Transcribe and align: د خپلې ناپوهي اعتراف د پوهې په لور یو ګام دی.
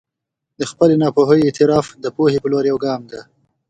د 0.59 0.61
خپلې 0.71 0.95
ناپوهي 1.03 1.39
اعتراف 1.43 1.87
د 2.03 2.05
پوهې 2.15 2.37
په 2.41 2.47
لور 2.51 2.63
یو 2.71 2.77
ګام 2.85 3.01
دی. 3.11 3.21